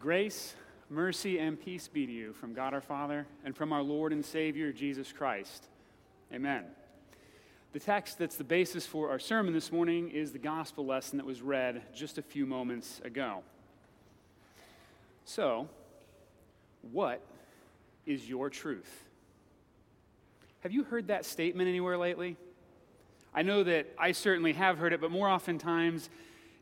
Grace, 0.00 0.54
mercy, 0.88 1.38
and 1.38 1.60
peace 1.60 1.86
be 1.86 2.06
to 2.06 2.12
you 2.12 2.32
from 2.32 2.54
God 2.54 2.72
our 2.72 2.80
Father 2.80 3.26
and 3.44 3.54
from 3.54 3.70
our 3.70 3.82
Lord 3.82 4.14
and 4.14 4.24
Savior 4.24 4.72
Jesus 4.72 5.12
Christ. 5.12 5.68
Amen. 6.32 6.64
The 7.74 7.80
text 7.80 8.18
that's 8.18 8.36
the 8.36 8.44
basis 8.44 8.86
for 8.86 9.10
our 9.10 9.18
sermon 9.18 9.52
this 9.52 9.70
morning 9.70 10.10
is 10.10 10.32
the 10.32 10.38
gospel 10.38 10.86
lesson 10.86 11.18
that 11.18 11.26
was 11.26 11.42
read 11.42 11.82
just 11.94 12.16
a 12.16 12.22
few 12.22 12.46
moments 12.46 13.02
ago. 13.04 13.42
So, 15.26 15.68
what 16.92 17.20
is 18.06 18.26
your 18.26 18.48
truth? 18.48 19.04
Have 20.60 20.72
you 20.72 20.82
heard 20.84 21.08
that 21.08 21.26
statement 21.26 21.68
anywhere 21.68 21.98
lately? 21.98 22.38
I 23.34 23.42
know 23.42 23.64
that 23.64 23.88
I 23.98 24.12
certainly 24.12 24.54
have 24.54 24.78
heard 24.78 24.94
it, 24.94 25.02
but 25.02 25.10
more 25.10 25.28
oftentimes 25.28 26.08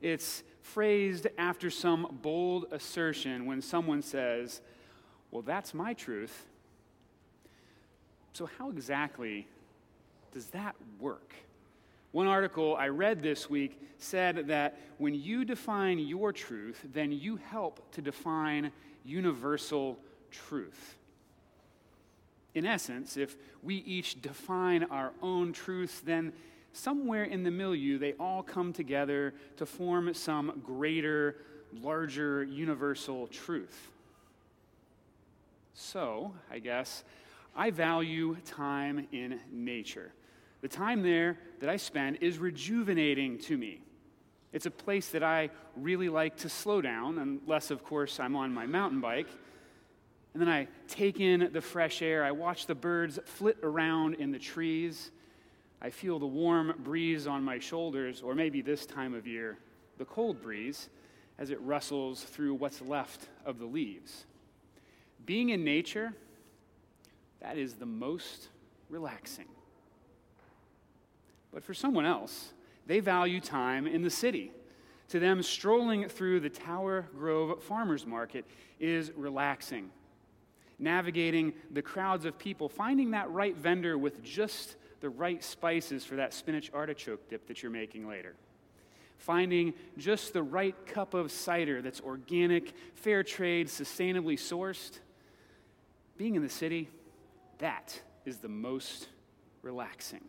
it's 0.03 0.43
phrased 0.63 1.27
after 1.39 1.71
some 1.71 2.19
bold 2.23 2.67
assertion 2.71 3.47
when 3.47 3.63
someone 3.63 4.03
says, 4.03 4.61
Well, 5.31 5.43
that's 5.43 5.75
my 5.75 5.95
truth. 5.95 6.47
So, 8.33 8.49
how 8.59 8.71
exactly 8.71 9.49
does 10.33 10.47
that 10.49 10.77
work? 11.01 11.35
One 12.13 12.27
article 12.27 12.77
I 12.77 12.89
read 12.89 13.23
this 13.23 13.51
week 13.51 13.81
said 13.99 14.49
that 14.49 14.79
when 14.99 15.15
you 15.15 15.45
define 15.45 15.99
your 15.99 16.33
truth, 16.33 16.85
then 16.93 17.13
you 17.13 17.37
help 17.37 17.93
to 17.93 18.03
define 18.03 18.73
universal 19.05 19.99
truth. 20.31 20.97
In 22.55 22.65
essence, 22.65 23.17
if 23.17 23.37
we 23.63 23.77
each 23.77 24.23
define 24.23 24.85
our 24.85 25.13
own 25.23 25.53
truths, 25.53 26.01
then 26.01 26.33
somewhere 26.79 27.25
in 27.25 27.43
the 27.43 27.51
milieu, 27.51 27.99
they 27.99 28.13
all 28.15 28.43
come 28.43 28.73
together 28.73 29.35
to 29.57 29.67
form 29.67 30.13
some 30.15 30.63
greater, 30.65 31.37
larger, 31.83 32.45
universal 32.45 33.27
truth. 33.27 33.91
So, 35.75 36.33
I 36.51 36.59
guess, 36.61 37.05
I 37.55 37.71
value 37.71 38.37
time 38.45 39.07
in 39.13 39.41
nature. 39.53 40.13
The 40.61 40.69
time 40.69 41.03
there 41.03 41.39
that 41.61 41.69
I 41.69 41.77
spend 41.77 42.19
is 42.21 42.39
rejuvenating 42.39 43.39
to 43.41 43.57
me. 43.57 43.81
It's 44.53 44.67
a 44.67 44.71
place 44.71 45.11
that 45.11 45.23
I 45.23 45.51
really 45.77 46.09
like 46.09 46.37
to 46.39 46.49
slow 46.49 46.81
down, 46.81 47.19
unless, 47.19 47.71
of 47.71 47.85
course, 47.85 48.19
I'm 48.19 48.35
on 48.35 48.53
my 48.53 48.67
mountain 48.67 49.01
bike. 49.01 49.29
And 50.33 50.41
then 50.41 50.49
I 50.49 50.69
take 50.89 51.21
in 51.21 51.51
the 51.53 51.61
fresh 51.61 52.03
air. 52.03 52.25
I 52.25 52.31
watch 52.31 52.67
the 52.67 52.75
birds 52.75 53.19
flit 53.25 53.59
around 53.63 54.15
in 54.15 54.31
the 54.31 54.39
trees. 54.39 55.11
I 55.81 55.91
feel 55.91 56.19
the 56.19 56.27
warm 56.27 56.75
breeze 56.83 57.27
on 57.27 57.45
my 57.45 57.59
shoulders, 57.59 58.21
or 58.23 58.35
maybe 58.35 58.63
this 58.63 58.85
time 58.85 59.15
of 59.15 59.27
year, 59.27 59.59
the 59.97 60.05
cold 60.05 60.43
breeze 60.43 60.89
as 61.39 61.51
it 61.51 61.61
rustles 61.61 62.25
through 62.25 62.55
what's 62.55 62.83
left 62.83 63.29
of 63.45 63.59
the 63.59 63.65
leaves. 63.65 64.27
Being 65.25 65.51
in 65.51 65.63
nature, 65.63 66.15
that 67.41 67.57
is 67.57 67.75
the 67.75 67.87
most 67.87 68.49
relaxing. 68.89 69.47
But 71.53 71.63
for 71.63 71.75
someone 71.75 72.05
else, 72.05 72.53
they 72.87 73.01
value 73.01 73.41
time 73.41 73.87
in 73.87 74.03
the 74.03 74.11
city. 74.11 74.51
To 75.11 75.21
them, 75.21 75.43
strolling 75.43 76.09
through 76.09 76.41
the 76.41 76.51
Tower 76.51 77.09
Grove 77.17 77.63
Farmers 77.63 78.05
Market 78.05 78.45
is 78.81 79.13
relaxing. 79.17 79.91
Navigating 80.79 81.55
the 81.71 81.83
crowds 81.83 82.25
of 82.25 82.39
people, 82.39 82.69
finding 82.69 83.13
that 83.13 83.31
right 83.31 83.57
vendor 83.57 83.97
with 83.97 84.23
just 84.23 84.77
the 85.01 85.11
right 85.11 85.43
spices 85.43 86.05
for 86.05 86.17
that 86.17 86.33
spinach 86.33 86.71
artichoke 86.73 87.29
dip 87.29 87.47
that 87.49 87.63
you're 87.63 87.73
making 87.73 88.09
later. 88.09 88.35
Finding 89.19 89.75
just 89.97 90.33
the 90.33 90.43
right 90.43 90.75
cup 90.87 91.15
of 91.15 91.33
cider 91.33 91.83
that's 91.83 92.01
organic, 92.01 92.73
fair 92.95 93.23
trade, 93.23 93.67
sustainably 93.67 94.35
sourced. 94.35 95.01
Being 96.17 96.35
in 96.35 96.43
the 96.43 96.49
city, 96.49 96.89
that 97.59 98.01
is 98.25 98.39
the 98.39 98.49
most 98.49 99.09
relaxing. 99.63 100.25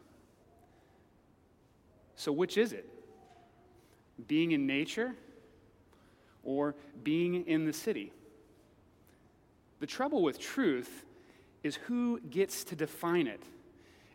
So, 2.15 2.31
which 2.31 2.57
is 2.57 2.73
it? 2.73 2.87
Being 4.27 4.51
in 4.51 4.67
nature 4.67 5.15
or 6.43 6.75
being 7.03 7.45
in 7.45 7.65
the 7.65 7.73
city? 7.73 8.11
The 9.79 9.87
trouble 9.87 10.21
with 10.21 10.39
truth 10.39 11.05
is 11.63 11.75
who 11.75 12.19
gets 12.29 12.63
to 12.65 12.75
define 12.75 13.27
it. 13.27 13.41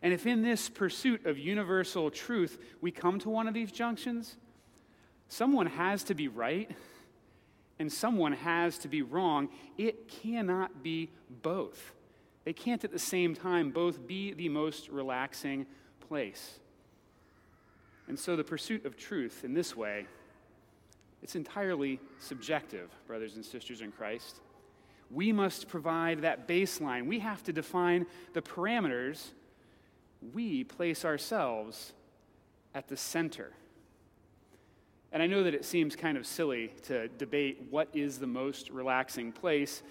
And 0.05 0.13
if 0.13 0.27
in 0.27 0.43
this 0.43 0.69
pursuit 0.69 1.25
of 1.25 1.39
universal 1.39 2.11
truth 2.11 2.59
we 2.79 2.91
come 2.91 3.17
to 3.21 3.29
one 3.31 3.47
of 3.47 3.55
these 3.55 3.71
junctions, 3.71 4.35
someone 5.29 5.65
has 5.65 6.03
to 6.03 6.13
be 6.13 6.27
right 6.27 6.69
and 7.79 7.91
someone 7.91 8.33
has 8.33 8.77
to 8.77 8.87
be 8.87 9.01
wrong. 9.01 9.49
It 9.79 10.07
cannot 10.07 10.83
be 10.83 11.09
both. 11.41 11.93
They 12.43 12.53
can't 12.53 12.83
at 12.83 12.91
the 12.91 12.99
same 12.99 13.33
time 13.33 13.71
both 13.71 14.05
be 14.05 14.31
the 14.33 14.47
most 14.47 14.89
relaxing 14.89 15.65
place. 16.07 16.59
And 18.07 18.19
so 18.19 18.35
the 18.35 18.43
pursuit 18.43 18.85
of 18.85 18.95
truth 18.95 19.43
in 19.43 19.55
this 19.55 19.75
way, 19.75 20.05
it's 21.23 21.35
entirely 21.35 21.99
subjective, 22.19 22.91
brothers 23.07 23.37
and 23.37 23.43
sisters 23.43 23.81
in 23.81 23.91
Christ. 23.91 24.39
We 25.09 25.31
must 25.31 25.67
provide 25.67 26.21
that 26.21 26.47
baseline. 26.47 27.07
We 27.07 27.17
have 27.17 27.41
to 27.45 27.51
define 27.51 28.05
the 28.33 28.43
parameters 28.43 29.31
we 30.33 30.63
place 30.63 31.05
ourselves 31.05 31.93
at 32.73 32.87
the 32.87 32.97
center. 32.97 33.51
And 35.11 35.23
I 35.23 35.27
know 35.27 35.43
that 35.43 35.53
it 35.53 35.63
seems 35.63 35.95
kind 35.95 36.17
of 36.17 36.25
silly 36.25 36.73
to 36.83 37.07
debate 37.07 37.67
what 37.69 37.87
is 37.93 38.17
the 38.17 38.27
most 38.27 38.69
relaxing 38.69 39.31
place. 39.31 39.81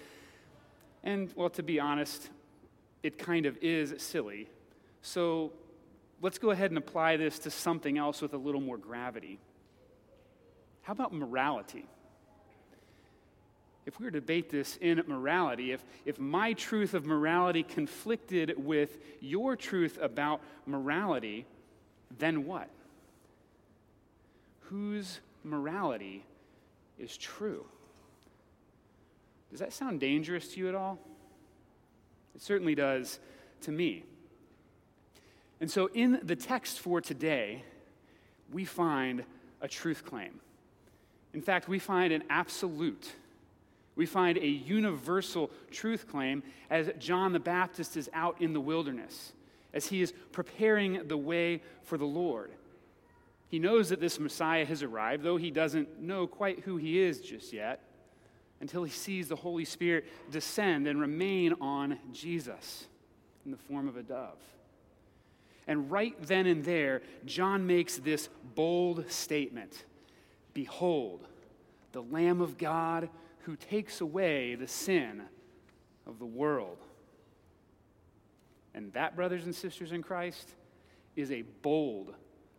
And, 1.03 1.33
well, 1.35 1.49
to 1.51 1.63
be 1.63 1.79
honest, 1.79 2.29
it 3.01 3.17
kind 3.17 3.45
of 3.45 3.57
is 3.61 3.93
silly. 3.97 4.49
So 5.01 5.51
let's 6.21 6.37
go 6.37 6.51
ahead 6.51 6.71
and 6.71 6.77
apply 6.77 7.17
this 7.17 7.39
to 7.39 7.51
something 7.51 7.97
else 7.97 8.21
with 8.21 8.33
a 8.33 8.37
little 8.37 8.61
more 8.61 8.77
gravity. 8.77 9.39
How 10.83 10.93
about 10.93 11.13
morality? 11.13 11.87
If 13.85 13.99
we 13.99 14.05
were 14.05 14.11
to 14.11 14.19
debate 14.19 14.49
this 14.49 14.77
in 14.81 15.01
morality, 15.07 15.71
if, 15.71 15.83
if 16.05 16.19
my 16.19 16.53
truth 16.53 16.93
of 16.93 17.05
morality 17.05 17.61
conflicted 17.61 18.53
with 18.57 18.97
your 19.21 19.55
truth 19.55 19.99
about 20.01 20.41
morality, 20.65 21.45
then 22.17 22.45
what? 22.45 22.69
Whose 24.61 25.19
morality 25.43 26.25
is 26.97 27.15
true? 27.15 27.65
Does 29.51 29.59
that 29.59 29.71
sound 29.71 29.99
dangerous 29.99 30.47
to 30.49 30.59
you 30.59 30.67
at 30.67 30.75
all? 30.75 30.97
It 32.33 32.41
certainly 32.41 32.73
does 32.73 33.19
to 33.61 33.71
me. 33.71 34.03
And 35.61 35.69
so, 35.71 35.89
in 35.93 36.19
the 36.23 36.35
text 36.35 36.79
for 36.79 36.99
today, 36.99 37.63
we 38.51 38.65
find 38.65 39.23
a 39.61 39.67
truth 39.67 40.03
claim. 40.03 40.39
In 41.33 41.41
fact, 41.41 41.69
we 41.69 41.79
find 41.79 42.11
an 42.11 42.23
absolute 42.29 43.13
we 43.95 44.05
find 44.05 44.37
a 44.37 44.47
universal 44.47 45.49
truth 45.71 46.07
claim 46.07 46.43
as 46.69 46.89
John 46.99 47.33
the 47.33 47.39
Baptist 47.39 47.95
is 47.95 48.09
out 48.13 48.41
in 48.41 48.53
the 48.53 48.59
wilderness, 48.59 49.33
as 49.73 49.87
he 49.87 50.01
is 50.01 50.13
preparing 50.31 51.07
the 51.07 51.17
way 51.17 51.61
for 51.83 51.97
the 51.97 52.05
Lord. 52.05 52.51
He 53.47 53.59
knows 53.59 53.89
that 53.89 54.01
this 54.01 54.19
Messiah 54.19 54.65
has 54.65 54.83
arrived, 54.83 55.23
though 55.23 55.37
he 55.37 55.51
doesn't 55.51 56.01
know 56.01 56.27
quite 56.27 56.59
who 56.59 56.77
he 56.77 56.99
is 56.99 57.21
just 57.21 57.53
yet, 57.53 57.81
until 58.59 58.83
he 58.83 58.91
sees 58.91 59.27
the 59.27 59.35
Holy 59.35 59.65
Spirit 59.65 60.05
descend 60.31 60.87
and 60.87 60.99
remain 60.99 61.53
on 61.61 61.99
Jesus 62.11 62.87
in 63.45 63.51
the 63.51 63.57
form 63.57 63.87
of 63.87 63.95
a 63.95 64.03
dove. 64.03 64.39
And 65.67 65.89
right 65.89 66.15
then 66.21 66.45
and 66.47 66.63
there, 66.63 67.01
John 67.25 67.65
makes 67.65 67.97
this 67.97 68.29
bold 68.55 69.09
statement 69.09 69.85
Behold, 70.53 71.25
the 71.91 72.01
Lamb 72.01 72.39
of 72.41 72.57
God 72.57 73.09
who 73.45 73.55
takes 73.55 74.01
away 74.01 74.55
the 74.55 74.67
sin 74.67 75.21
of 76.07 76.17
the 76.17 76.25
world. 76.25 76.77
And 78.73 78.91
that, 78.93 79.15
brothers 79.15 79.45
and 79.45 79.53
sisters 79.53 79.91
in 79.91 80.01
Christ, 80.01 80.49
is 81.15 81.31
a 81.31 81.43
bold 81.61 82.13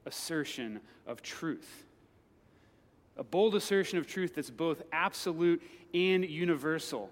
assertion 0.07 0.81
of 1.07 1.23
truth. 1.23 1.85
A 3.17 3.25
bold 3.25 3.57
assertion 3.57 3.99
of 3.99 4.07
truth 4.07 4.35
that's 4.37 4.51
both 4.51 4.83
absolute 4.93 5.61
and 5.93 6.25
universal. 6.25 7.11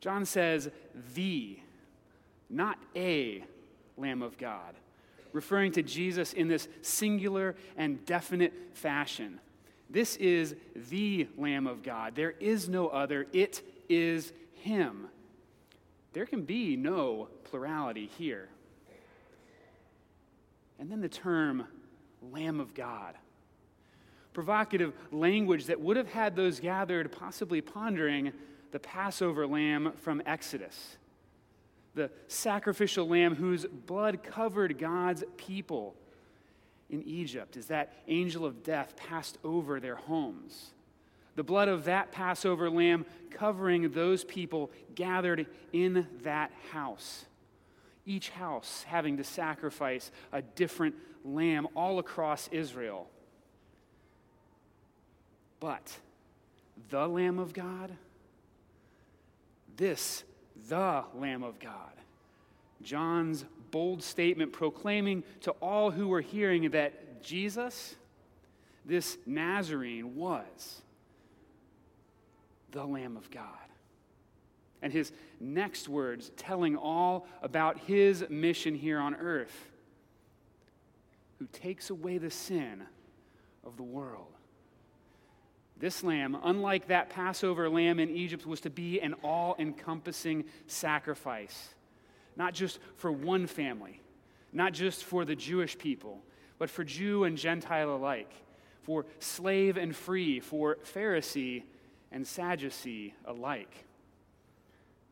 John 0.00 0.24
says, 0.24 0.68
the, 1.14 1.58
not 2.50 2.78
a 2.96 3.44
Lamb 3.96 4.22
of 4.22 4.36
God, 4.36 4.74
referring 5.32 5.70
to 5.72 5.82
Jesus 5.82 6.32
in 6.32 6.48
this 6.48 6.66
singular 6.82 7.54
and 7.76 8.04
definite 8.04 8.52
fashion. 8.74 9.38
This 9.92 10.16
is 10.16 10.56
the 10.74 11.28
Lamb 11.36 11.66
of 11.66 11.82
God. 11.82 12.14
There 12.14 12.30
is 12.40 12.66
no 12.66 12.88
other. 12.88 13.26
It 13.34 13.60
is 13.90 14.32
Him. 14.54 15.08
There 16.14 16.24
can 16.24 16.42
be 16.44 16.76
no 16.76 17.28
plurality 17.44 18.10
here. 18.18 18.48
And 20.78 20.90
then 20.90 21.02
the 21.02 21.10
term 21.10 21.66
Lamb 22.22 22.58
of 22.58 22.72
God. 22.72 23.16
provocative 24.32 24.94
language 25.10 25.66
that 25.66 25.80
would 25.80 25.96
have 25.96 26.08
had 26.08 26.36
those 26.36 26.58
gathered 26.58 27.12
possibly 27.12 27.60
pondering 27.60 28.32
the 28.70 28.78
Passover 28.78 29.46
lamb 29.46 29.92
from 29.96 30.22
Exodus, 30.24 30.96
the 31.94 32.10
sacrificial 32.28 33.06
lamb 33.06 33.34
whose 33.34 33.66
blood 33.66 34.22
covered 34.22 34.78
God's 34.78 35.22
people 35.36 35.94
in 36.92 37.02
Egypt 37.02 37.56
as 37.56 37.66
that 37.66 37.92
angel 38.06 38.44
of 38.44 38.62
death 38.62 38.94
passed 38.96 39.38
over 39.42 39.80
their 39.80 39.96
homes. 39.96 40.70
The 41.34 41.42
blood 41.42 41.68
of 41.68 41.84
that 41.84 42.12
Passover 42.12 42.70
lamb 42.70 43.06
covering 43.30 43.90
those 43.90 44.22
people 44.22 44.70
gathered 44.94 45.46
in 45.72 46.06
that 46.22 46.52
house. 46.70 47.24
Each 48.04 48.28
house 48.30 48.84
having 48.86 49.16
to 49.16 49.24
sacrifice 49.24 50.10
a 50.32 50.42
different 50.42 50.94
lamb 51.24 51.66
all 51.74 51.98
across 51.98 52.48
Israel. 52.48 53.08
But 55.60 55.96
the 56.90 57.06
Lamb 57.06 57.38
of 57.38 57.52
God, 57.52 57.92
this, 59.76 60.24
the 60.68 61.04
Lamb 61.14 61.44
of 61.44 61.58
God, 61.60 61.92
John's 62.82 63.44
bold 63.72 64.04
statement 64.04 64.52
proclaiming 64.52 65.24
to 65.40 65.50
all 65.52 65.90
who 65.90 66.06
were 66.06 66.20
hearing 66.20 66.70
that 66.70 67.24
Jesus, 67.24 67.96
this 68.84 69.18
Nazarene, 69.26 70.14
was 70.14 70.82
the 72.70 72.84
Lamb 72.84 73.16
of 73.16 73.28
God. 73.30 73.46
And 74.80 74.92
his 74.92 75.12
next 75.40 75.88
words 75.88 76.30
telling 76.36 76.76
all 76.76 77.26
about 77.42 77.78
his 77.80 78.24
mission 78.28 78.74
here 78.74 78.98
on 78.98 79.14
earth, 79.14 79.70
who 81.38 81.46
takes 81.52 81.90
away 81.90 82.18
the 82.18 82.30
sin 82.30 82.82
of 83.64 83.76
the 83.76 83.82
world. 83.82 84.26
This 85.78 86.04
lamb, 86.04 86.36
unlike 86.44 86.88
that 86.88 87.10
Passover 87.10 87.68
lamb 87.68 87.98
in 87.98 88.10
Egypt, 88.10 88.46
was 88.46 88.60
to 88.60 88.70
be 88.70 89.00
an 89.00 89.14
all 89.24 89.56
encompassing 89.58 90.44
sacrifice, 90.68 91.74
not 92.36 92.54
just 92.54 92.78
for 92.96 93.12
one 93.12 93.46
family, 93.46 94.00
not 94.52 94.72
just 94.72 95.04
for 95.04 95.24
the 95.24 95.36
Jewish 95.36 95.76
people, 95.76 96.20
but 96.58 96.70
for 96.70 96.84
Jew 96.84 97.24
and 97.24 97.36
Gentile 97.36 97.94
alike, 97.94 98.32
for 98.82 99.06
slave 99.18 99.76
and 99.76 99.94
free, 99.94 100.40
for 100.40 100.78
Pharisee 100.94 101.64
and 102.10 102.26
Sadducee 102.26 103.14
alike. 103.24 103.84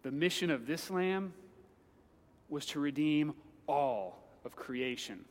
The 0.02 0.10
mission 0.10 0.50
of 0.50 0.66
this 0.66 0.90
lamb 0.90 1.32
was 2.48 2.66
to 2.66 2.80
redeem 2.80 3.34
all 3.66 4.18
of 4.44 4.56
creation. 4.56 5.24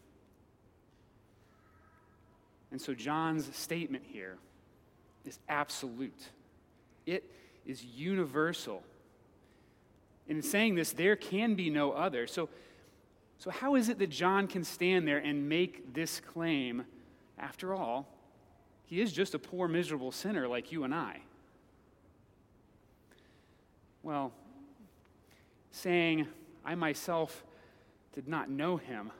And 2.71 2.79
so 2.81 2.93
John's 2.93 3.53
statement 3.55 4.03
here 4.07 4.37
is 5.25 5.39
absolute, 5.49 6.29
it 7.05 7.23
is 7.65 7.83
universal. 7.83 8.83
In 10.29 10.41
saying 10.41 10.75
this, 10.75 10.93
there 10.93 11.15
can 11.15 11.55
be 11.55 11.69
no 11.69 11.91
other. 11.91 12.27
So, 12.27 12.47
so, 13.39 13.49
how 13.49 13.75
is 13.75 13.89
it 13.89 13.99
that 13.99 14.09
John 14.09 14.47
can 14.47 14.63
stand 14.63 15.07
there 15.07 15.17
and 15.17 15.49
make 15.49 15.93
this 15.93 16.19
claim? 16.19 16.85
After 17.37 17.73
all, 17.73 18.07
he 18.85 19.01
is 19.01 19.11
just 19.11 19.33
a 19.33 19.39
poor, 19.39 19.67
miserable 19.67 20.11
sinner 20.11 20.47
like 20.47 20.71
you 20.71 20.83
and 20.83 20.93
I. 20.93 21.21
Well, 24.03 24.33
saying, 25.71 26.27
I 26.65 26.75
myself 26.75 27.43
did 28.13 28.27
not 28.27 28.49
know 28.49 28.77
him, 28.77 29.11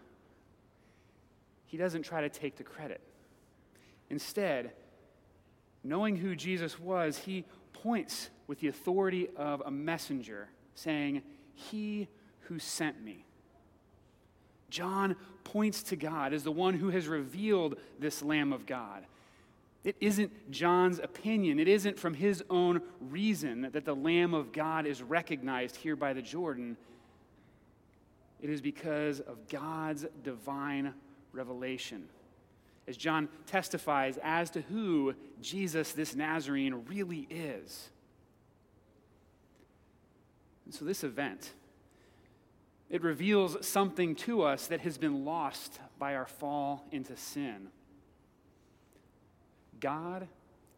he 1.65 1.77
doesn't 1.77 2.03
try 2.03 2.21
to 2.21 2.29
take 2.29 2.57
the 2.57 2.63
credit. 2.63 2.99
Instead, 4.09 4.71
knowing 5.83 6.15
who 6.15 6.35
Jesus 6.35 6.79
was, 6.79 7.17
he 7.17 7.45
points 7.73 8.29
with 8.47 8.59
the 8.59 8.67
authority 8.67 9.29
of 9.35 9.61
a 9.65 9.71
messenger, 9.71 10.49
saying, 10.79 11.21
He 11.53 12.07
who 12.41 12.59
sent 12.59 13.03
me. 13.03 13.25
John 14.69 15.15
points 15.43 15.83
to 15.83 15.95
God 15.95 16.33
as 16.33 16.43
the 16.43 16.51
one 16.51 16.75
who 16.75 16.89
has 16.89 17.07
revealed 17.07 17.75
this 17.99 18.21
Lamb 18.21 18.53
of 18.53 18.65
God. 18.65 19.05
It 19.83 19.95
isn't 19.99 20.51
John's 20.51 20.99
opinion, 20.99 21.59
it 21.59 21.67
isn't 21.67 21.97
from 21.97 22.13
his 22.13 22.43
own 22.49 22.81
reason 22.99 23.69
that 23.71 23.85
the 23.85 23.95
Lamb 23.95 24.33
of 24.33 24.51
God 24.51 24.85
is 24.85 25.01
recognized 25.01 25.77
here 25.77 25.95
by 25.95 26.13
the 26.13 26.21
Jordan. 26.21 26.77
It 28.41 28.49
is 28.49 28.61
because 28.61 29.21
of 29.21 29.47
God's 29.47 30.05
divine 30.23 30.93
revelation 31.31 32.09
as 32.89 32.97
John 32.97 33.29
testifies 33.45 34.17
as 34.23 34.49
to 34.49 34.61
who 34.61 35.13
Jesus, 35.41 35.93
this 35.93 36.15
Nazarene, 36.15 36.83
really 36.87 37.27
is. 37.29 37.91
And 40.69 40.75
so, 40.75 40.85
this 40.85 41.03
event, 41.03 41.53
it 42.91 43.01
reveals 43.01 43.65
something 43.65 44.13
to 44.17 44.43
us 44.43 44.67
that 44.67 44.81
has 44.81 44.99
been 44.99 45.25
lost 45.25 45.79
by 45.97 46.13
our 46.13 46.27
fall 46.27 46.85
into 46.91 47.17
sin. 47.17 47.69
God 49.79 50.27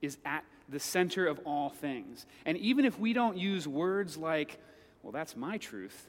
is 0.01 0.17
at 0.23 0.45
the 0.69 0.79
center 0.79 1.27
of 1.27 1.41
all 1.43 1.67
things. 1.67 2.25
And 2.45 2.57
even 2.59 2.85
if 2.85 2.97
we 2.97 3.11
don't 3.11 3.35
use 3.35 3.67
words 3.67 4.15
like, 4.15 4.61
well, 5.03 5.11
that's 5.11 5.35
my 5.35 5.57
truth, 5.57 6.07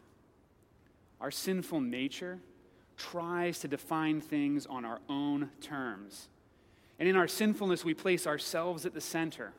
our 1.20 1.32
sinful 1.32 1.80
nature, 1.80 2.38
tries 2.96 3.58
to 3.58 3.66
define 3.66 4.20
things 4.20 4.64
on 4.64 4.84
our 4.84 5.00
own 5.08 5.50
terms. 5.60 6.28
And 7.00 7.08
in 7.08 7.16
our 7.16 7.26
sinfulness, 7.26 7.84
we 7.84 7.94
place 7.94 8.28
ourselves 8.28 8.86
at 8.86 8.94
the 8.94 9.00
center. 9.00 9.54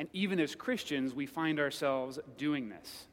And 0.00 0.08
even 0.14 0.40
as 0.40 0.54
Christians, 0.54 1.12
we 1.12 1.26
find 1.26 1.60
ourselves 1.60 2.18
doing 2.38 2.70
this. 2.70 3.04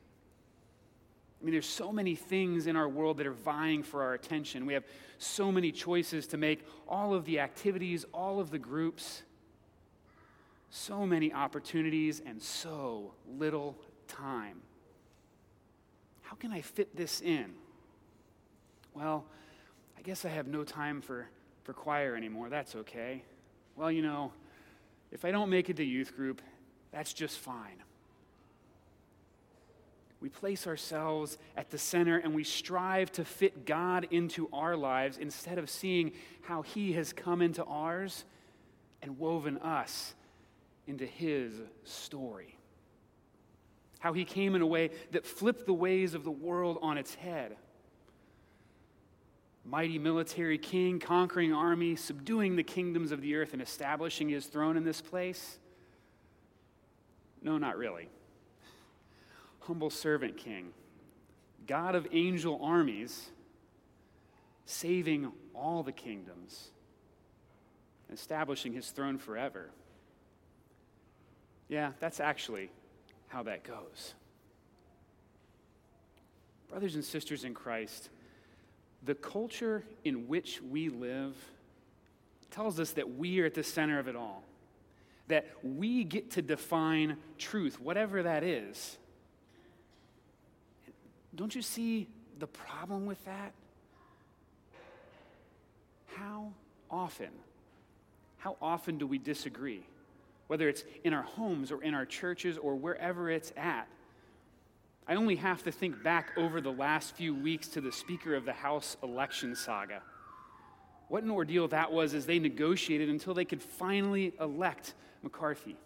I 1.41 1.43
mean, 1.43 1.51
there's 1.51 1.67
so 1.67 1.91
many 1.91 2.15
things 2.15 2.65
in 2.65 2.77
our 2.77 2.87
world 2.87 3.17
that 3.17 3.27
are 3.27 3.33
vying 3.33 3.83
for 3.83 4.03
our 4.03 4.13
attention. 4.13 4.65
We 4.65 4.73
have 4.73 4.85
so 5.17 5.51
many 5.51 5.73
choices 5.73 6.27
to 6.27 6.37
make, 6.37 6.65
all 6.87 7.13
of 7.13 7.25
the 7.25 7.41
activities, 7.41 8.05
all 8.13 8.39
of 8.39 8.51
the 8.51 8.57
groups, 8.57 9.23
so 10.69 11.05
many 11.05 11.33
opportunities, 11.33 12.21
and 12.25 12.41
so 12.41 13.11
little 13.37 13.77
time. 14.07 14.61
How 16.21 16.37
can 16.37 16.53
I 16.53 16.61
fit 16.61 16.95
this 16.95 17.19
in? 17.19 17.53
Well, 18.93 19.25
I 19.97 20.03
guess 20.03 20.23
I 20.23 20.29
have 20.29 20.47
no 20.47 20.63
time 20.63 21.01
for, 21.01 21.27
for 21.65 21.73
choir 21.73 22.15
anymore. 22.15 22.47
That's 22.47 22.77
okay. 22.77 23.23
Well, 23.75 23.91
you 23.91 24.01
know, 24.01 24.31
if 25.11 25.25
I 25.25 25.31
don't 25.31 25.49
make 25.49 25.69
it 25.69 25.75
to 25.75 25.83
youth 25.83 26.15
group, 26.15 26.41
that's 26.91 27.13
just 27.13 27.37
fine. 27.37 27.83
We 30.19 30.29
place 30.29 30.65
ourselves 30.65 31.37
at 31.55 31.69
the 31.69 31.77
center 31.77 32.17
and 32.17 32.33
we 32.33 32.43
strive 32.43 33.11
to 33.13 33.25
fit 33.25 33.65
God 33.65 34.07
into 34.09 34.49
our 34.51 34.75
lives 34.75 35.17
instead 35.17 35.59
of 35.59 35.69
seeing 35.69 36.13
how 36.41 36.63
He 36.63 36.93
has 36.93 37.13
come 37.13 37.41
into 37.41 37.63
ours 37.65 38.25
and 39.01 39.19
woven 39.19 39.57
us 39.59 40.15
into 40.87 41.05
His 41.05 41.53
story. 41.83 42.57
How 43.99 44.13
He 44.13 44.25
came 44.25 44.55
in 44.55 44.61
a 44.61 44.67
way 44.67 44.89
that 45.11 45.25
flipped 45.25 45.67
the 45.67 45.73
ways 45.73 46.15
of 46.15 46.23
the 46.23 46.31
world 46.31 46.79
on 46.81 46.97
its 46.97 47.13
head 47.13 47.57
mighty 49.67 49.99
military 49.99 50.57
king, 50.57 50.99
conquering 50.99 51.53
army, 51.53 51.95
subduing 51.95 52.55
the 52.55 52.63
kingdoms 52.63 53.11
of 53.11 53.21
the 53.21 53.35
earth, 53.35 53.53
and 53.53 53.61
establishing 53.61 54.29
his 54.29 54.45
throne 54.45 54.77
in 54.77 54.83
this 54.83 55.01
place? 55.01 55.59
No, 57.41 57.57
not 57.57 57.77
really. 57.77 58.09
Humble 59.61 59.89
servant 59.89 60.37
king, 60.37 60.69
God 61.67 61.95
of 61.95 62.07
angel 62.11 62.59
armies, 62.63 63.29
saving 64.65 65.31
all 65.53 65.83
the 65.83 65.91
kingdoms, 65.91 66.69
establishing 68.11 68.73
his 68.73 68.89
throne 68.89 69.17
forever. 69.17 69.69
Yeah, 71.67 71.91
that's 71.99 72.19
actually 72.19 72.69
how 73.27 73.43
that 73.43 73.63
goes. 73.63 74.13
Brothers 76.69 76.95
and 76.95 77.03
sisters 77.03 77.43
in 77.43 77.53
Christ, 77.53 78.09
the 79.03 79.15
culture 79.15 79.83
in 80.03 80.27
which 80.27 80.61
we 80.61 80.89
live 80.89 81.35
tells 82.51 82.79
us 82.79 82.91
that 82.91 83.17
we 83.17 83.39
are 83.39 83.45
at 83.45 83.53
the 83.53 83.63
center 83.63 83.99
of 83.99 84.07
it 84.07 84.15
all, 84.15 84.43
that 85.27 85.47
we 85.63 86.03
get 86.03 86.31
to 86.31 86.41
define 86.41 87.17
truth, 87.37 87.79
whatever 87.79 88.23
that 88.23 88.43
is. 88.43 88.97
Don't 91.35 91.53
you 91.53 91.61
see 91.61 92.07
the 92.39 92.47
problem 92.47 93.05
with 93.05 93.23
that? 93.25 93.53
How 96.15 96.51
often, 96.89 97.29
how 98.37 98.57
often 98.61 98.97
do 98.97 99.05
we 99.05 99.17
disagree? 99.17 99.83
Whether 100.47 100.69
it's 100.69 100.83
in 101.03 101.13
our 101.13 101.23
homes 101.23 101.71
or 101.71 101.83
in 101.83 101.93
our 101.93 102.05
churches 102.05 102.57
or 102.57 102.75
wherever 102.75 103.29
it's 103.29 103.51
at. 103.57 103.87
I 105.07 105.15
only 105.15 105.35
have 105.35 105.63
to 105.63 105.71
think 105.71 106.01
back 106.03 106.31
over 106.37 106.59
the 106.59 106.71
last 106.71 107.15
few 107.15 107.35
weeks 107.35 107.67
to 107.69 107.81
the 107.81 107.91
Speaker 107.91 108.33
of 108.33 108.45
the 108.45 108.53
House 108.53 108.97
election 109.03 109.55
saga. 109.55 110.01
What 111.07 111.23
an 111.23 111.31
ordeal 111.31 111.67
that 111.69 111.91
was 111.91 112.13
as 112.13 112.25
they 112.25 112.39
negotiated 112.39 113.09
until 113.09 113.33
they 113.33 113.45
could 113.45 113.61
finally 113.61 114.33
elect 114.39 114.93
McCarthy 115.23 115.77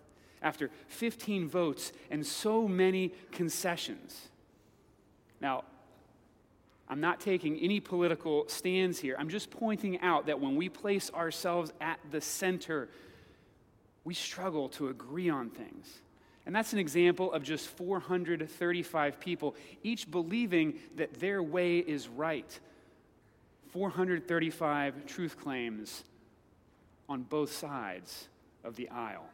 after 0.41 0.69
15 0.87 1.47
votes 1.47 1.91
and 2.09 2.25
so 2.25 2.67
many 2.67 3.13
concessions. 3.31 4.29
Now, 5.39 5.63
I'm 6.89 6.99
not 6.99 7.21
taking 7.21 7.57
any 7.59 7.79
political 7.79 8.47
stands 8.47 8.99
here. 8.99 9.15
I'm 9.17 9.29
just 9.29 9.49
pointing 9.49 10.01
out 10.01 10.25
that 10.25 10.39
when 10.39 10.55
we 10.55 10.67
place 10.67 11.11
ourselves 11.13 11.71
at 11.79 11.99
the 12.11 12.19
center, 12.19 12.89
we 14.03 14.13
struggle 14.13 14.69
to 14.69 14.89
agree 14.89 15.29
on 15.29 15.49
things. 15.49 16.01
And 16.45 16.55
that's 16.55 16.73
an 16.73 16.79
example 16.79 17.31
of 17.31 17.43
just 17.43 17.67
435 17.67 19.19
people, 19.19 19.55
each 19.83 20.09
believing 20.09 20.79
that 20.95 21.13
their 21.19 21.41
way 21.41 21.77
is 21.77 22.07
right. 22.07 22.59
435 23.71 25.05
truth 25.05 25.37
claims 25.37 26.03
on 27.07 27.23
both 27.23 27.51
sides 27.51 28.27
of 28.63 28.75
the 28.75 28.89
aisle. 28.89 29.29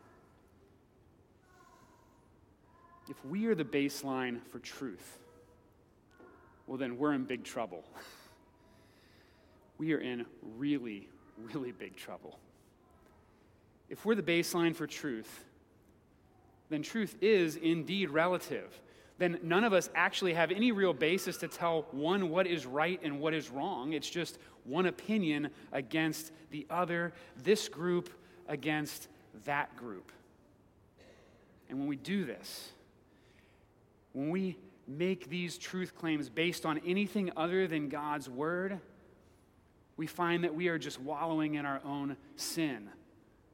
If 3.10 3.24
we 3.26 3.46
are 3.48 3.56
the 3.56 3.66
baseline 3.66 4.40
for 4.52 4.60
truth, 4.60 5.20
well, 6.68 6.78
then 6.78 6.98
we're 6.98 7.14
in 7.14 7.24
big 7.24 7.44
trouble. 7.44 7.84
we 9.78 9.94
are 9.94 10.00
in 10.00 10.26
really, 10.58 11.08
really 11.54 11.72
big 11.72 11.96
trouble. 11.96 12.38
If 13.90 14.06
we're 14.06 14.16
the 14.16 14.24
baseline 14.24 14.76
for 14.76 14.86
truth, 14.86 15.46
then 16.70 16.82
truth 16.82 17.16
is 17.22 17.56
indeed 17.56 18.10
relative. 18.10 18.78
Then 19.18 19.40
none 19.42 19.64
of 19.64 19.74
us 19.74 19.90
actually 19.96 20.34
have 20.34 20.52
any 20.52 20.72
real 20.72 20.94
basis 20.94 21.38
to 21.38 21.48
tell 21.48 21.88
one 21.92 22.30
what 22.30 22.46
is 22.46 22.66
right 22.66 23.00
and 23.02 23.20
what 23.20 23.34
is 23.34 23.50
wrong. 23.50 23.94
It's 23.94 24.10
just 24.10 24.38
one 24.64 24.86
opinion 24.86 25.50
against 25.72 26.32
the 26.52 26.68
other, 26.70 27.14
this 27.44 27.68
group 27.68 28.10
against 28.48 29.08
that 29.46 29.76
group. 29.76 30.12
And 31.70 31.80
when 31.80 31.88
we 31.88 31.96
do 31.96 32.26
this, 32.26 32.70
when 34.14 34.30
we 34.30 34.58
make 34.88 35.30
these 35.30 35.58
truth 35.58 35.96
claims 35.96 36.30
based 36.30 36.66
on 36.66 36.80
anything 36.86 37.32
other 37.36 37.68
than 37.68 37.90
God's 37.90 38.30
word, 38.30 38.80
we 39.98 40.08
find 40.08 40.44
that 40.44 40.54
we 40.54 40.68
are 40.68 40.78
just 40.78 41.02
wallowing 41.02 41.56
in 41.56 41.66
our 41.66 41.82
own 41.84 42.16
sin, 42.36 42.90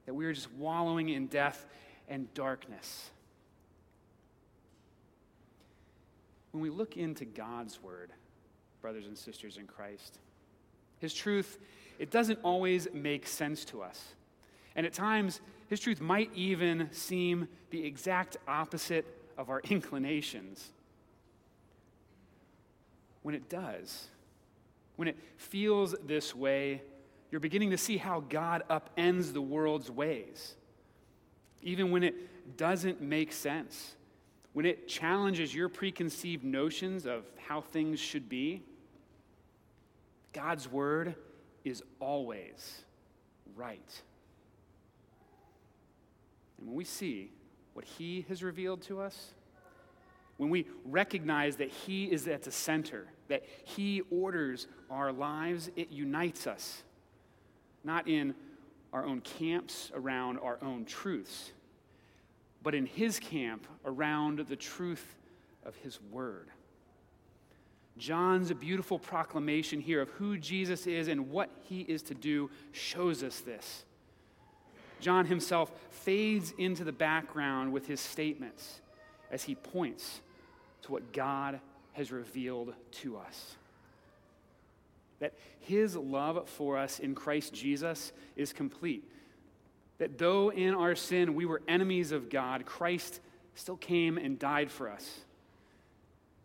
that 0.06 0.14
we 0.14 0.26
are 0.26 0.34
just 0.34 0.52
wallowing 0.54 1.10
in 1.10 1.28
death 1.28 1.66
and 2.08 2.32
darkness. 2.34 3.10
When 6.54 6.64
we 6.64 6.70
look 6.70 6.96
into 6.98 7.26
God's 7.26 7.84
word, 7.84 8.12
brothers 8.82 9.06
and 9.06 9.18
sisters 9.18 9.58
in 9.58 9.68
Christ, 9.68 10.20
his 11.00 11.14
truth, 11.14 11.60
it 12.00 12.10
doesn't 12.10 12.40
always 12.44 12.88
make 12.94 13.28
sense 13.28 13.66
to 13.66 13.82
us. 13.82 14.02
And 14.76 14.86
at 14.86 14.94
times, 14.94 15.42
his 15.68 15.80
truth 15.80 16.00
might 16.00 16.32
even 16.34 16.88
seem 16.92 17.48
the 17.72 17.86
exact 17.86 18.38
opposite 18.48 19.06
of 19.38 19.50
our 19.50 19.60
inclinations 19.70 20.72
when 23.24 23.34
it 23.34 23.50
does, 23.50 24.08
when 24.98 25.08
it 25.08 25.18
feels 25.38 25.96
this 26.06 26.36
way, 26.36 26.82
you're 27.32 27.40
beginning 27.40 27.72
to 27.72 27.78
see 27.78 27.98
how 27.98 28.20
God 28.20 28.64
upends 28.70 29.34
the 29.34 29.42
world's 29.42 29.90
ways. 29.90 30.56
Even 31.64 31.90
when 31.90 32.04
it 32.04 32.58
doesn't 32.58 33.02
make 33.02 33.32
sense, 33.32 33.96
when 34.54 34.66
it 34.66 34.88
challenges 34.88 35.54
your 35.54 35.68
preconceived 35.68 36.44
notions 36.44 37.06
of 37.06 37.26
how 37.48 37.62
things 37.62 38.00
should 38.00 38.30
be, 38.30 38.62
God's 40.32 40.72
word 40.72 41.16
is 41.64 41.84
always 42.00 42.84
right. 43.56 44.02
And 46.58 46.68
when 46.68 46.76
we 46.76 46.86
see 46.86 47.32
what 47.74 47.86
He 47.86 48.26
has 48.30 48.44
revealed 48.44 48.82
to 48.84 49.02
us, 49.02 49.34
when 50.38 50.50
we 50.50 50.68
recognize 50.86 51.58
that 51.58 51.70
He 51.70 52.06
is 52.06 52.28
at 52.28 52.44
the 52.44 52.52
center, 52.52 53.08
that 53.28 53.44
He 53.64 54.02
orders 54.12 54.68
our 54.90 55.12
lives, 55.12 55.70
it 55.76 55.90
unites 55.90 56.48
us, 56.48 56.84
not 57.84 58.08
in 58.08 58.36
our 58.92 59.06
own 59.06 59.22
camps 59.22 59.92
around 59.96 60.38
our 60.40 60.60
own 60.62 60.86
truths, 60.86 61.52
but 62.64 62.74
in 62.74 62.86
His 62.86 63.20
camp 63.20 63.68
around 63.86 64.40
the 64.40 64.56
truth 64.56 65.16
of 65.66 65.76
His 65.76 66.00
Word. 66.02 66.50
John's 67.98 68.52
beautiful 68.54 68.98
proclamation 68.98 69.80
here 69.80 70.02
of 70.02 70.10
who 70.12 70.38
Jesus 70.38 70.88
is 70.88 71.08
and 71.08 71.30
what 71.30 71.50
he 71.62 71.82
is 71.82 72.02
to 72.04 72.16
do 72.16 72.50
shows 72.72 73.24
us 73.24 73.40
this. 73.42 73.86
John 75.00 75.26
himself 75.26 75.72
fades 75.92 76.54
into 76.58 76.84
the 76.84 76.92
background 76.92 77.72
with 77.72 77.86
his 77.86 78.00
statements 78.00 78.82
as 79.32 79.44
he 79.44 79.54
points 79.54 80.22
to 80.84 80.92
what 80.92 81.14
God 81.14 81.60
has 81.94 82.12
revealed 82.12 82.74
to 82.92 83.18
us. 83.18 83.56
That 85.20 85.34
his 85.60 85.96
love 85.96 86.50
for 86.50 86.78
us 86.78 87.00
in 87.00 87.14
Christ 87.14 87.54
Jesus 87.54 88.12
is 88.36 88.54
complete. 88.54 89.08
That 90.00 90.18
though 90.18 90.52
in 90.52 90.74
our 90.74 90.96
sin 90.96 91.36
we 91.36 91.46
were 91.46 91.62
enemies 91.68 92.12
of 92.12 92.30
God, 92.30 92.66
Christ 92.66 93.20
still 93.56 93.78
came 93.78 94.18
and 94.18 94.40
died 94.40 94.72
for 94.72 94.90
us. 94.90 95.22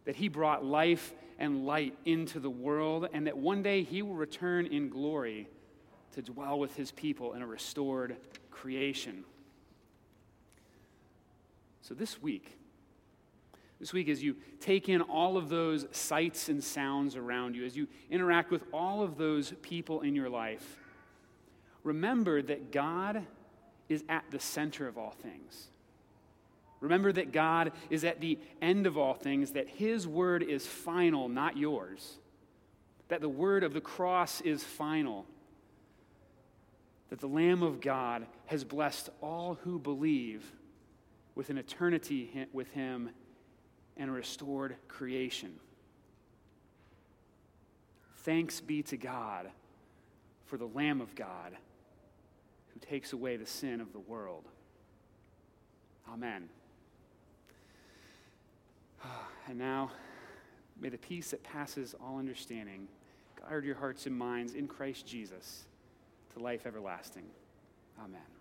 That 0.05 0.17
he 0.17 0.28
brought 0.28 0.64
life 0.64 1.12
and 1.38 1.64
light 1.64 1.97
into 2.05 2.40
the 2.40 2.50
world, 2.50 3.09
and 3.12 3.26
that 3.26 3.38
one 3.38 3.62
day 3.62 3.83
he 3.83 4.02
will 4.02 4.14
return 4.14 4.67
in 4.67 4.88
glory 4.88 5.49
to 6.12 6.23
dwell 6.23 6.59
with 6.59 6.75
his 6.76 6.90
people 6.90 7.35
in 7.35 7.43
a 7.43 7.47
restored 7.47 8.17
creation. 8.50 9.25
So 11.83 11.95
this 11.95 12.21
week, 12.21 12.59
this 13.78 13.93
week, 13.93 14.09
as 14.09 14.23
you 14.23 14.37
take 14.61 14.88
in 14.88 15.00
all 15.00 15.37
of 15.37 15.49
those 15.49 15.87
sights 15.93 16.49
and 16.49 16.62
sounds 16.62 17.14
around 17.14 17.55
you, 17.55 17.64
as 17.64 17.76
you 17.76 17.87
interact 18.11 18.50
with 18.50 18.64
all 18.73 19.02
of 19.02 19.17
those 19.17 19.52
people 19.62 20.00
in 20.00 20.17
your 20.17 20.28
life, 20.28 20.76
remember 21.85 22.43
that 22.43 22.73
God 22.73 23.25
is 23.88 24.04
at 24.09 24.25
the 24.30 24.40
center 24.40 24.87
of 24.87 24.99
all 24.99 25.14
things. 25.23 25.68
Remember 26.80 27.12
that 27.12 27.33
God 27.33 27.73
is 27.90 28.04
at 28.04 28.21
the 28.21 28.38
end 28.62 28.87
of 28.87 28.97
all 28.97 29.14
things, 29.14 29.52
that 29.52 29.68
His 29.68 30.07
word 30.07 30.42
is 30.42 30.66
final, 30.66 31.28
not 31.28 31.57
yours. 31.57 32.18
That 33.09 33.21
the 33.21 33.28
word 33.28 33.64
of 33.64 33.73
the 33.73 33.80
cross 33.80 34.40
is 34.42 34.62
final. 34.62 35.26
That 37.11 37.21
the 37.21 37.26
Lamb 37.26 37.62
of 37.62 37.80
God 37.80 38.26
has 38.47 38.64
blessed 38.64 39.11
all 39.21 39.59
who 39.64 39.78
believe 39.78 40.52
with 41.35 41.50
an 41.50 41.59
eternity 41.59 42.47
with 42.52 42.71
Him 42.73 43.11
and 43.97 44.11
a 44.11 44.12
restored 44.12 44.76
creation. 44.87 45.54
Thanks 48.18 48.61
be 48.61 48.83
to 48.85 48.97
God 48.97 49.49
for 50.45 50.59
the 50.59 50.66
Lamb 50.66 51.00
of 51.00 51.14
God 51.14 51.57
who 52.79 52.87
takes 52.87 53.13
away 53.13 53.37
the 53.37 53.47
sin 53.47 53.81
of 53.81 53.93
the 53.93 53.99
world. 53.99 54.45
Amen. 56.13 56.49
And 59.49 59.57
now, 59.57 59.93
may 60.79 60.91
the 60.91 60.99
peace 60.99 61.31
that 61.31 61.43
passes 61.43 61.95
all 62.05 62.19
understanding 62.19 62.87
guard 63.41 63.65
your 63.65 63.77
hearts 63.77 64.05
and 64.05 64.15
minds 64.15 64.53
in 64.53 64.69
Christ 64.69 65.07
Jesus 65.07 65.65
to 66.35 66.43
life 66.43 66.67
everlasting. 66.67 67.25
Amen. 67.99 68.38